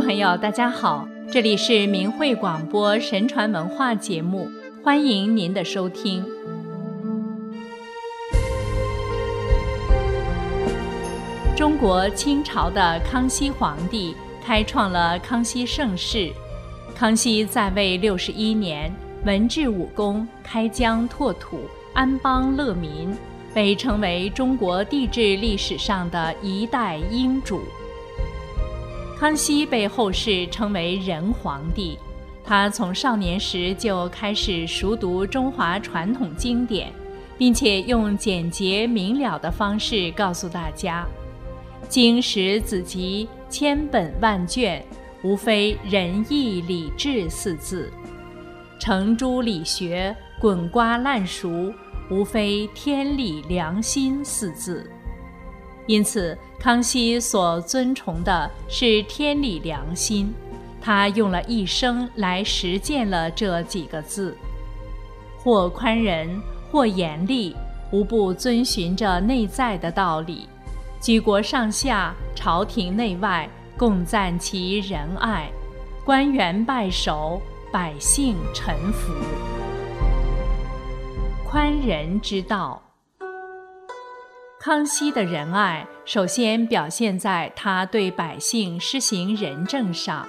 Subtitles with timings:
[0.00, 4.48] 朋友，大家好，这里是明慧广播神传文化节目，
[4.82, 6.24] 欢迎您的收听。
[11.56, 14.14] 中国清朝的康熙皇帝
[14.44, 16.30] 开创了康熙盛世。
[16.94, 18.92] 康熙在位六十一年，
[19.24, 21.60] 文治武功，开疆拓土，
[21.92, 23.12] 安邦乐民，
[23.52, 27.62] 被称为中国帝制历史上的一代英主。
[29.18, 31.98] 康熙被后世称为仁皇帝，
[32.44, 36.92] 他从少年时就开始熟读中华传统经典，
[37.36, 41.04] 并且用简洁明了的方式告诉大家。
[41.88, 44.84] 经史子集千本万卷，
[45.24, 47.90] 无非仁义礼智四字；
[48.78, 51.74] 程朱理学滚瓜烂熟，
[52.08, 54.88] 无非天理良心四字。
[55.88, 60.32] 因此，康熙所尊崇的是天理良心，
[60.82, 64.36] 他用了一生来实践了这几个字，
[65.38, 67.56] 或宽仁，或严厉，
[67.90, 70.46] 无不遵循着内在的道理。
[71.00, 75.50] 举国上下、朝廷内外共赞其仁爱，
[76.04, 77.40] 官员拜首，
[77.72, 79.10] 百姓臣服。
[81.48, 82.82] 宽仁之道，
[84.60, 90.28] 康熙的仁爱首先表现在他对百姓施行仁政上。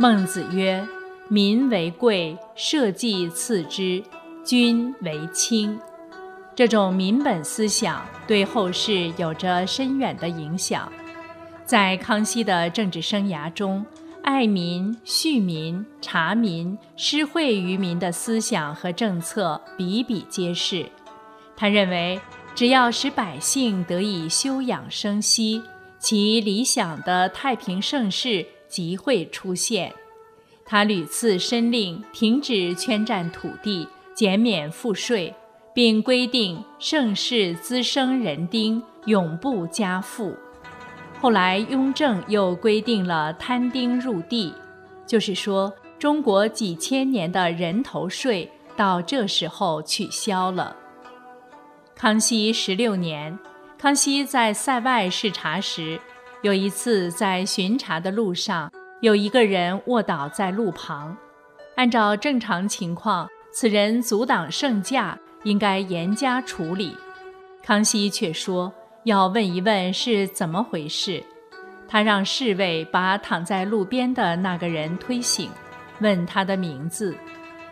[0.00, 0.84] 孟子曰
[1.30, 4.02] ：“民为贵，社稷次之，
[4.44, 5.78] 君为轻。”
[6.56, 10.90] 这种民本思想对后世有着深远的影响，
[11.64, 13.86] 在康熙的政治生涯中，
[14.22, 20.84] 爱民、恤民、察民、施惠于民的思想和政策比比皆是。
[21.56, 22.20] 他认为，
[22.56, 25.62] 只要使百姓得以休养生息，
[25.98, 29.94] 其理想的太平盛世即会出现。
[30.64, 35.32] 他屡次申令停止圈占土地，减免赋税。
[35.74, 40.34] 并规定盛世滋生人丁，永不加赋。
[41.20, 44.54] 后来雍正又规定了摊丁入地，
[45.06, 50.74] 就是说中国几千年的人头税到这时候取消了。
[51.98, 53.38] 康熙十六年，
[53.78, 55.98] 康熙在塞外视察时，
[56.42, 58.70] 有一次在巡查的路上，
[59.00, 61.16] 有一个人卧倒在路旁。
[61.74, 65.18] 按照正常情况，此人阻挡圣驾。
[65.44, 66.96] 应该严加处理，
[67.62, 68.72] 康熙却说
[69.04, 71.22] 要问一问是怎么回事。
[71.86, 75.48] 他让侍卫把躺在路边的那个人推醒，
[76.00, 77.16] 问他的名字。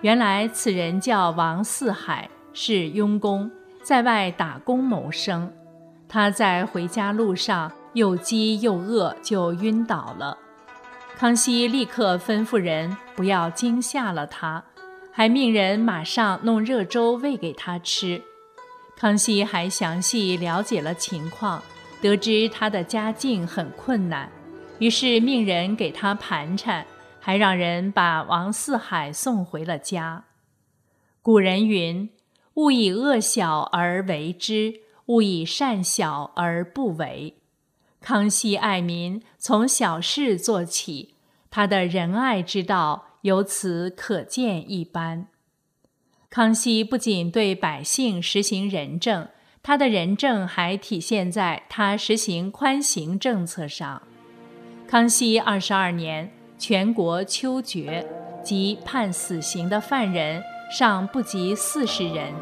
[0.00, 3.50] 原来此人叫王四海，是佣工，
[3.86, 5.52] 在外打工谋生。
[6.08, 10.36] 他在回家路上又饥又饿，就晕倒了。
[11.16, 14.64] 康熙立刻吩咐人不要惊吓了他。
[15.12, 18.20] 还命人马上弄热粥喂给他吃。
[18.96, 21.62] 康熙还详细了解了情况，
[22.00, 24.28] 得知他的家境很困难，
[24.80, 26.84] 于是命人给他盘缠，
[27.20, 30.24] 还让人把王四海送回了家。
[31.22, 32.10] 古人云
[32.56, 37.38] ：“勿以恶小而为之，勿以善小而不为。”
[38.02, 41.14] 康熙爱民，从小事做起，
[41.50, 43.04] 他的仁爱之道。
[43.22, 45.26] 由此可见一斑。
[46.30, 49.26] 康熙不仅对百姓实行仁政，
[49.64, 54.00] 他的仁政还体现在他实行宽刑政策上。
[54.86, 58.06] 康熙二十二年，全国秋决，
[58.44, 60.40] 即判死刑的犯人
[60.70, 62.32] 尚不及四十人。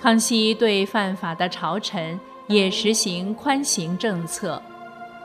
[0.00, 4.62] 康熙对犯法的朝臣也实行宽刑政策，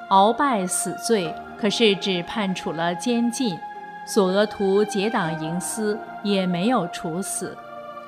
[0.10, 3.58] 鳌拜死罪，可是只判处了监禁。
[4.06, 7.58] 索额图结党营私也没有处死，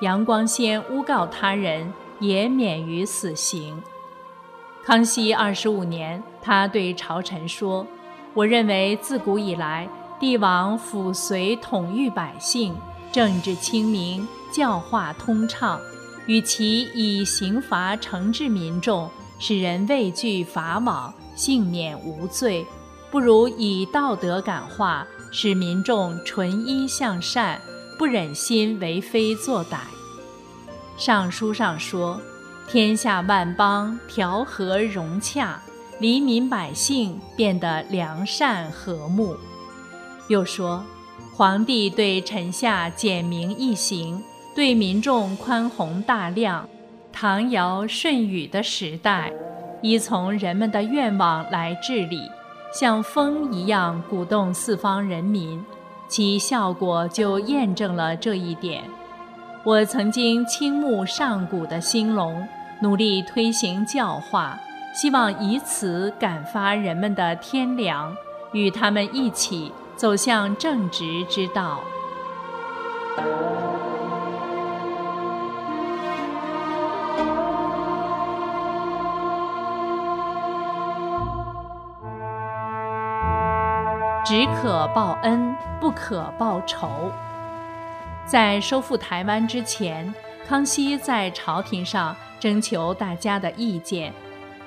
[0.02, 1.90] 杨光先诬告他人
[2.20, 3.82] 也免于死刑。
[4.84, 7.86] 康熙二十五年，他对朝臣说
[8.34, 9.88] ：“我认为自古以来，
[10.20, 12.76] 帝王辅随统御百姓，
[13.16, 15.80] 政治清明，教化通畅。
[16.26, 22.66] 与其以刑罚惩治民众，使人畏惧法网，幸免无罪，
[23.10, 27.58] 不如以道德感化。”使民众纯一向善，
[27.98, 29.78] 不忍心为非作歹。
[30.98, 32.20] 上书上说
[32.68, 35.58] ：“天下万邦调和融洽，
[36.00, 39.34] 黎民百姓变得良善和睦。”
[40.28, 40.84] 又说
[41.36, 44.24] ：“皇帝对臣下简明易行，
[44.54, 46.66] 对民众宽宏大量。
[47.12, 49.30] 唐尧舜禹的时代，
[49.82, 52.22] 依从人们的愿望来治理。”
[52.72, 55.62] 像风一样鼓动四方人民，
[56.08, 58.82] 其效果就验证了这一点。
[59.62, 62.48] 我曾经倾慕上古的兴隆，
[62.80, 64.58] 努力推行教化，
[64.94, 68.16] 希望以此感发人们的天良，
[68.52, 71.80] 与他们一起走向正直之道。
[84.24, 86.90] 只可报恩，不可报仇。
[88.26, 90.12] 在收复台湾之前，
[90.48, 94.12] 康熙在朝廷上征求大家的意见。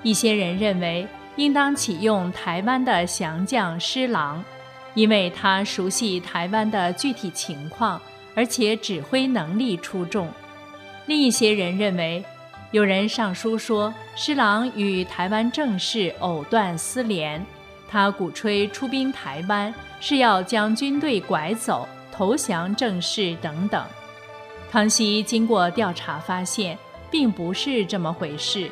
[0.01, 1.05] 一些人认为
[1.35, 4.41] 应当启用台湾的降将施琅，
[4.99, 8.01] 因为他熟悉台湾的具体情况，
[8.35, 10.27] 而且指挥能力出众。
[11.05, 12.21] 另一些人认为，
[12.71, 17.45] 有人上书说施琅与台湾政事藕断丝连。
[17.87, 23.81] 他鼓吹出兵台湾是要将军队拐走、投降郑氏等等。
[24.69, 26.77] 康熙经过调查发现，
[27.09, 28.69] 并不是这么回事。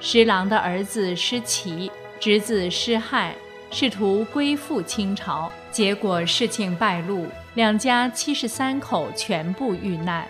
[0.00, 3.36] 施琅的儿子施齐、侄子施亥
[3.70, 10.26] 试图归附清朝，结果事情败露，两家七十三口全部遇难。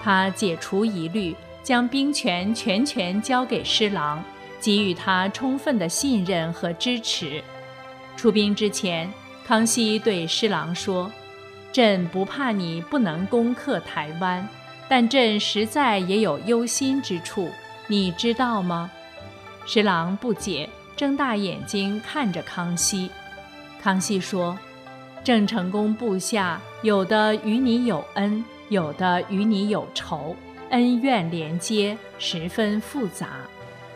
[0.00, 4.20] 他解除疑虑，将兵权全权交给施琅，
[4.60, 7.40] 给予他充分的信任和支持。
[8.16, 9.08] 出兵之前，
[9.46, 11.08] 康熙对施琅说
[11.72, 14.48] ：“朕不怕你不能攻克台湾，
[14.88, 17.48] 但朕实在也有忧心之处，
[17.86, 18.90] 你知道吗？”
[19.64, 23.08] 施琅不解，睁大眼睛看着康熙。
[23.80, 24.58] 康熙说
[25.24, 30.34] ：“郑成功部下有的与你有恩，有的与你有仇，
[30.70, 33.28] 恩怨连接，十分复杂。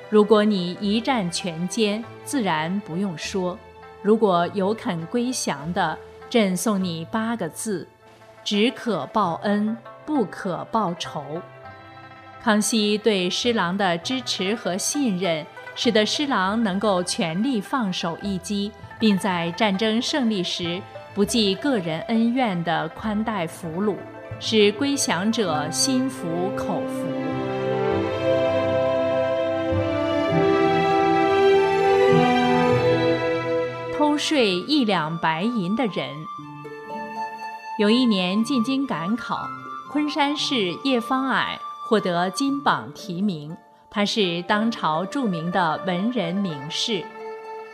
[0.08, 3.58] 如果你一战全歼，自然不用说。”
[4.02, 5.98] 如果有肯归降的，
[6.30, 7.88] 朕送你八个字：
[8.44, 11.42] 只可报恩，不可报仇。
[12.40, 15.44] 康熙对施琅的支持和信任，
[15.74, 18.70] 使得施琅能够全力放手一击，
[19.00, 20.80] 并在战争胜利时
[21.16, 23.96] 不计个人恩怨的宽待俘虏，
[24.38, 27.06] 使归降者心服口服。
[33.96, 36.10] 偷税一两白银的人。
[37.78, 39.48] 有一年进京赶考，
[39.90, 41.58] 昆山市叶方矮
[41.88, 43.56] 获得金榜题名。
[43.88, 47.02] 他是当朝著名的文人名士。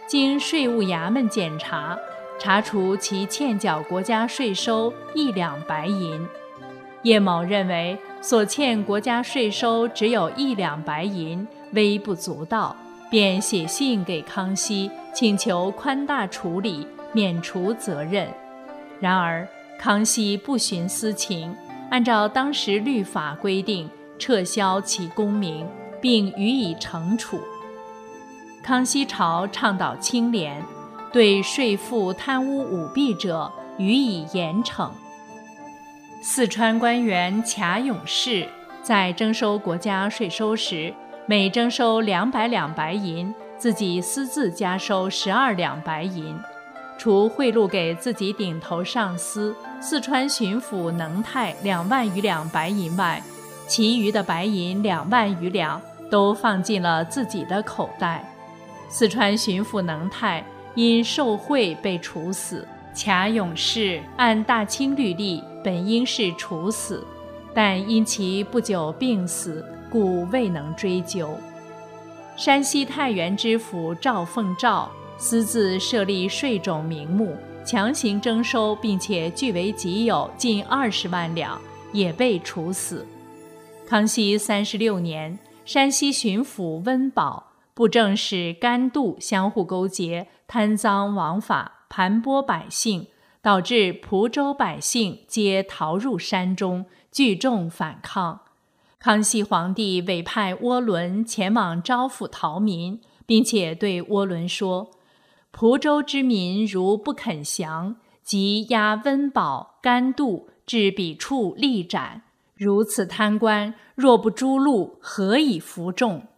[0.07, 1.99] 经税务衙门检查，
[2.45, 6.27] 查处其欠缴国家税收一两白银。
[7.05, 12.75] 叶某认为所欠国家税收只有一两白银，微不足道。
[13.09, 18.27] 便写信给康熙，请求宽大处理，免除责任。
[18.99, 19.47] 然而
[19.79, 21.55] 康熙不徇私情，
[21.91, 25.65] 按照当时律法规定，撤销其功名，
[26.01, 27.39] 并予以惩处。
[28.65, 30.61] 康熙朝倡导清廉，
[31.13, 34.91] 对税赋贪污舞弊者予以严惩。
[36.23, 38.49] 四川官员贾永士
[38.83, 40.93] 在征收国家税收时。
[41.25, 46.37] 每征收两百两白银，自己私自加收十二两白银，
[46.99, 53.23] 除贿赂给自己顶头上司四川巡抚能泰两万余两白银外，
[53.69, 58.29] 其余的白银两万余两都放进了自己的口袋。
[58.89, 67.07] 四川巡抚能泰因受贿被处死，贾永士按大清律例本应是处死，
[67.55, 69.65] 但因其不久病死。
[69.91, 71.37] 故未能追究。
[72.35, 81.61] 山西太原知府赵凤照私自设立税种名目，强行征收，并且据为己有近二十万两，
[81.93, 83.07] 也被处死。
[83.87, 93.07] 康熙三十六年，山西巡抚温宝、布政使甘度相互勾结，贪赃枉法，盘剥百姓，
[93.41, 98.41] 导致蒲州百姓皆逃入山中，聚众反抗。
[98.99, 104.91] 康熙皇帝委派涡轮前往招抚逃民，并且对涡轮说
[105.51, 112.23] ：“蒲州之民如不肯降，即押温饱、甘度至彼处立斩。
[112.55, 116.29] 如此贪官，若不诛戮，何以服众？”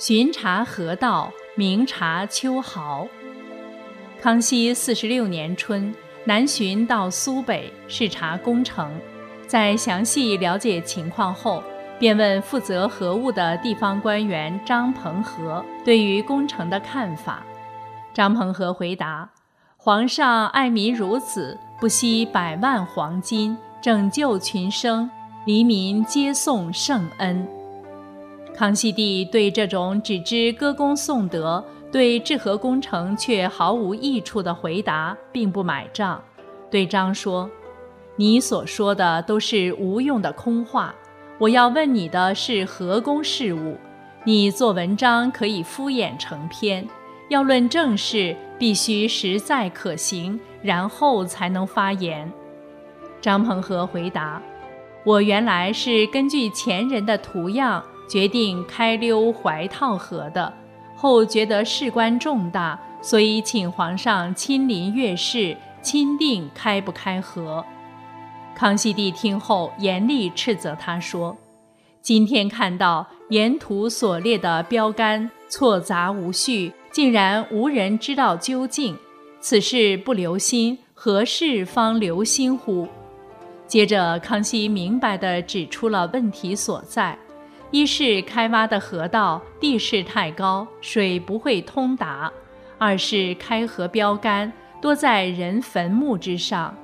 [0.00, 3.06] 巡查河道，明察秋毫。
[4.18, 8.90] 康熙四十六年春，南巡到苏北视察工程。
[9.46, 11.62] 在详细了解情况后，
[11.98, 17.44] 便问负责河务的地方官员张鹏和对于工程的看法。
[18.14, 19.28] 张鹏和回答
[19.76, 25.10] ：“皇上爱民如子，不惜百万黄金拯救群生，
[25.44, 27.46] 黎民皆颂圣恩。”
[28.54, 36.22] 康熙帝对这种只知歌功颂德、对治河工程却毫无益处的回答并不买账，
[36.70, 37.50] 对张说
[38.16, 40.94] ：“你所说的都是无用的空话，
[41.38, 43.76] 我要问你的是河工事务。
[44.24, 46.86] 你做文章可以敷衍成篇，
[47.30, 52.30] 要论正事必须实在可行，然后才能发言。”
[53.22, 54.42] 张鹏和回答
[55.04, 60.52] ：“我原来是根据前人的图样。”决定开溜怀套河的，
[60.96, 67.64] 后觉得事关重大，所以请皇上亲临阅视，钦定开不开河。
[68.52, 71.36] 康熙帝听后严厉斥责他说
[72.02, 78.98] ：“今天看到沿途所列的标杆错杂无序，竟然无人知道究竟，
[79.38, 82.88] 此事不留心，何事方留心乎？”
[83.68, 87.16] 接着，康熙明白地指出了问题所在。
[87.70, 92.28] 一是开挖的河道地势太高，水不会通达；
[92.78, 96.76] 二是开河标杆多在人坟墓之上。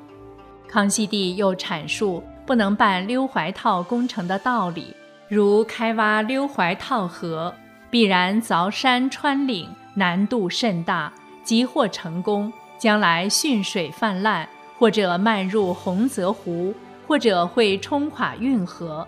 [0.68, 4.94] 康熙帝又阐述不能办溜怀套工程的道理，
[5.28, 7.52] 如开挖溜怀套河，
[7.90, 11.12] 必然凿山穿岭，难度甚大，
[11.42, 16.72] 即或成功，将来汛水泛滥，或者漫入洪泽湖，
[17.08, 19.04] 或者会冲垮运河。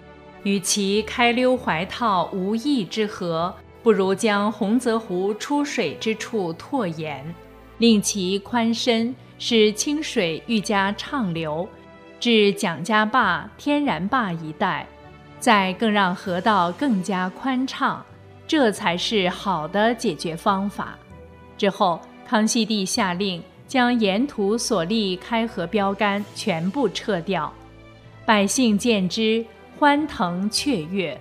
[0.48, 7.22] 与其开溜怀套无益之河，不如将洪泽湖出水之处拓延，
[7.76, 11.68] 令其宽深，使清水愈加畅流，
[12.18, 14.86] 至蒋家坝、天然坝一带，
[15.38, 18.02] 再更让河道更加宽畅，
[18.46, 20.98] 这才是好的解决方法。
[21.58, 27.52] 之后，康熙帝下令将沿途所立开河标杆全部撤掉，
[28.24, 29.44] 百姓见之。
[29.78, 31.18] 欢腾雀跃。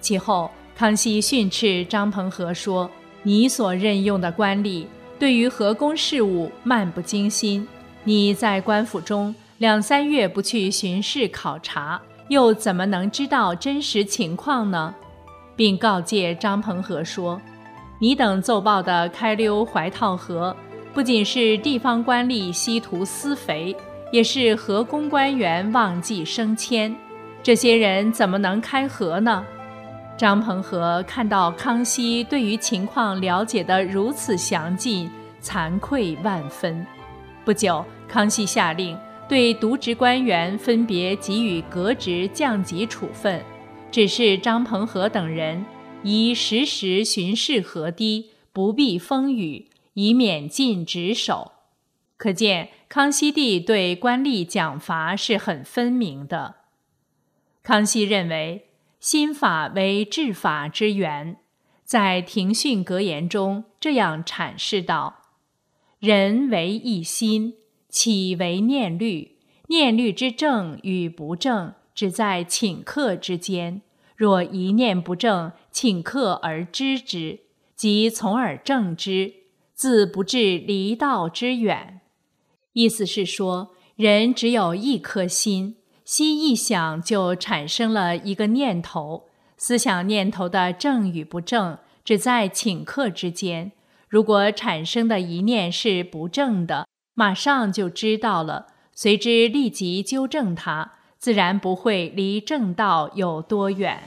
[0.00, 2.90] 其后，康熙训斥张鹏和说
[3.22, 4.86] ：“你所任用的官吏
[5.18, 7.68] 对于河工事务漫不经心，
[8.02, 14.94] 你在官府中两三月不去巡视考察，又怎么能知道真实情况呢？”
[15.54, 17.38] 并告诫张鹏和说
[18.00, 20.56] ：“你等奏报的开溜怀套河，
[20.94, 23.76] 不仅是地方官吏稀图私肥，
[24.10, 26.96] 也是河工官员忘记升迁。”
[27.42, 29.44] 这些人怎么能开河呢？
[30.18, 35.10] 张鹏和看到康熙对于情况了解得如此详尽，
[35.42, 36.86] 惭愧万分。
[37.42, 43.42] 不久，康熙下令对渎职官员分别给予革职、降级处分，
[43.90, 45.64] 指示张鹏和等人
[46.02, 51.52] 宜时时巡视河堤，不避风雨，以免尽职守。
[52.18, 56.56] 可见康熙帝对官吏奖罚是很分明的。
[57.62, 61.36] 康熙认为，新法为治法之源，
[61.84, 65.22] 在庭训格言中这样阐释道
[66.00, 67.54] ：“人为一心，
[67.88, 69.36] 岂为念律？
[69.68, 73.82] 念律之正与不正，只在顷刻之间。
[74.16, 77.40] 若一念不正，顷刻而知之，
[77.76, 79.34] 即从而正之，
[79.74, 82.00] 自不至离道之远。”
[82.72, 85.76] 意思是说，人只有一颗心。
[86.10, 89.26] 心一想，就产生了一个念头。
[89.56, 93.70] 思想念头的正与不正，只在顷刻之间。
[94.08, 104.02] 如果产生的一念是不正的，马上就知道了，随之立即纠正它，自然不会离正道有多远。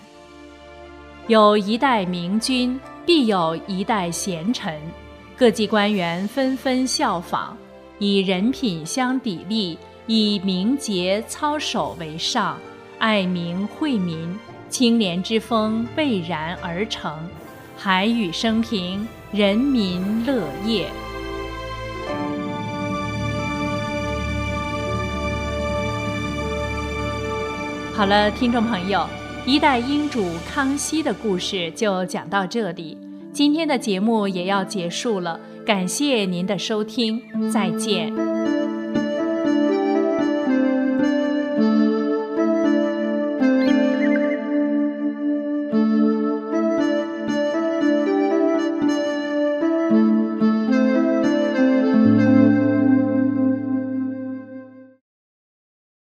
[1.27, 4.77] 有一代明君，必有一代贤臣，
[5.37, 7.55] 各级官员纷纷效仿，
[7.97, 9.77] 以人品相砥砺。
[10.05, 12.57] 以明节操守为上，
[12.99, 14.37] 爱民惠民，
[14.69, 17.13] 清廉之风蔚然而成，
[17.77, 20.87] 海宇升平，人民乐业。
[27.93, 29.07] 好了，听众朋友，
[29.45, 32.97] 一代英主康熙的故事就讲到这里，
[33.31, 38.32] 今天的节目也要结束了，感谢您的收听，再见。